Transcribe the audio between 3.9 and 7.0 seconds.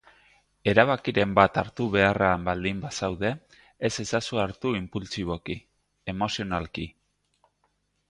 ez ezazu hartu inpultsiboki, emozionalki.